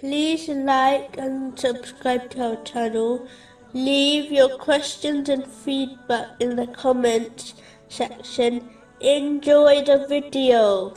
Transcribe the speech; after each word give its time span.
Please 0.00 0.46
like 0.48 1.16
and 1.16 1.58
subscribe 1.58 2.28
to 2.32 2.42
our 2.48 2.62
channel. 2.64 3.26
Leave 3.72 4.30
your 4.30 4.58
questions 4.58 5.30
and 5.30 5.46
feedback 5.46 6.38
in 6.38 6.56
the 6.56 6.66
comments 6.66 7.54
section. 7.88 8.68
Enjoy 9.00 9.82
the 9.82 10.04
video. 10.06 10.92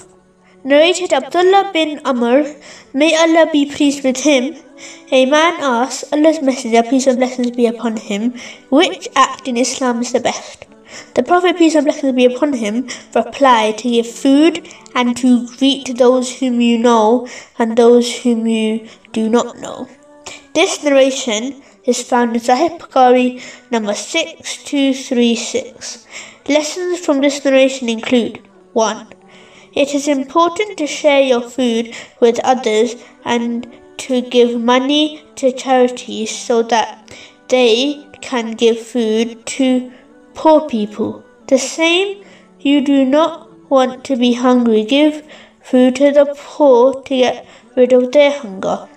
Narrated 0.66 1.14
Abdullah 1.14 1.72
bin 1.72 2.02
Amr, 2.04 2.44
may 2.94 3.16
Allah 3.16 3.48
be 3.54 3.66
pleased 3.72 4.04
with 4.04 4.18
him. 4.18 4.56
A 5.14 5.26
man 5.26 5.54
asked 5.62 6.12
Allah's 6.12 6.42
Messenger, 6.42 6.84
peace 6.84 7.08
and 7.08 7.20
blessings 7.20 7.52
be 7.52 7.68
upon 7.68 7.96
him, 7.96 8.34
which 8.70 9.08
act 9.16 9.48
in 9.48 9.56
Islam 9.56 10.02
is 10.02 10.12
the 10.12 10.20
best. 10.20 10.66
The 11.14 11.24
Prophet, 11.24 11.58
peace 11.58 11.76
and 11.76 11.86
blessings 11.86 12.16
be 12.16 12.26
upon 12.26 12.54
him, 12.54 12.88
replied 13.16 13.78
to 13.80 13.90
give 13.90 14.08
food 14.08 14.68
and 14.96 15.16
to 15.18 15.48
greet 15.58 15.98
those 15.98 16.40
whom 16.40 16.62
you 16.62 16.78
know 16.78 17.28
and 17.58 17.78
those 17.78 18.22
whom 18.22 18.48
you 18.48 18.88
do 19.12 19.30
not 19.30 19.60
know. 19.60 19.88
This 20.54 20.84
narration 20.84 21.62
is 21.86 22.02
found 22.02 22.36
in 22.36 22.42
Sahih 22.42 22.80
Bukhari 22.80 23.42
number 23.72 23.94
6236. 23.94 26.08
Lessons 26.48 27.00
from 27.00 27.22
this 27.22 27.44
narration 27.46 27.90
include 27.90 28.42
1. 28.74 29.08
It 29.74 29.94
is 29.94 30.08
important 30.08 30.78
to 30.80 30.88
share 30.88 31.22
your 31.22 31.42
food 31.42 31.96
with 32.20 32.40
others 32.44 32.96
and 33.24 33.68
to 33.98 34.22
give 34.22 34.60
money 34.60 35.24
to 35.36 35.52
charities 35.52 36.36
so 36.36 36.64
that 36.64 37.12
they 37.50 38.08
can 38.22 38.54
give 38.54 38.80
food 38.80 39.46
to 39.46 39.92
poor 40.34 40.68
people. 40.68 41.24
The 41.48 41.58
same, 41.58 42.24
you 42.60 42.82
do 42.82 43.06
not 43.06 43.50
want 43.70 44.04
to 44.06 44.16
be 44.16 44.34
hungry. 44.34 44.84
Give 44.84 45.24
food 45.62 45.96
to 45.98 46.12
the 46.12 46.34
poor 46.38 47.02
to 47.04 47.16
get 47.16 47.46
rid 47.76 47.94
of 47.94 48.12
their 48.12 48.32
hunger. 48.32 48.88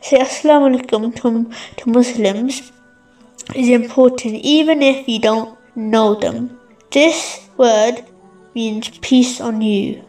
Say 0.00 0.18
Assalamu 0.18 0.78
alaikum 0.78 1.14
to, 1.16 1.50
to 1.76 1.90
Muslims 1.90 2.72
is 3.54 3.68
important 3.68 4.34
even 4.34 4.82
if 4.82 5.08
you 5.08 5.18
don't 5.18 5.58
know 5.74 6.14
them. 6.14 6.58
This 6.90 7.48
word 7.56 8.04
means 8.54 8.90
peace 9.00 9.40
on 9.40 9.60
you. 9.62 10.04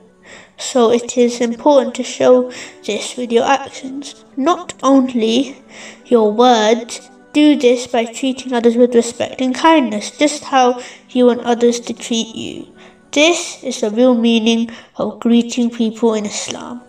So 0.57 0.91
it 0.91 1.17
is 1.17 1.41
important 1.41 1.95
to 1.95 2.03
show 2.03 2.51
this 2.85 3.17
with 3.17 3.31
your 3.31 3.45
actions, 3.45 4.23
not 4.37 4.73
only 4.83 5.57
your 6.05 6.31
words. 6.31 7.09
Do 7.35 7.57
this 7.57 7.85
by 7.85 8.05
treating 8.05 8.53
others 8.53 8.77
with 8.77 8.95
respect 8.95 9.41
and 9.41 9.53
kindness, 9.53 10.09
just 10.09 10.45
how 10.45 10.79
you 11.09 11.25
want 11.25 11.41
others 11.41 11.81
to 11.81 11.93
treat 11.93 12.33
you. 12.33 12.73
This 13.11 13.61
is 13.61 13.81
the 13.81 13.91
real 13.91 14.15
meaning 14.15 14.69
of 14.95 15.19
greeting 15.19 15.69
people 15.69 16.13
in 16.13 16.25
Islam. 16.25 16.79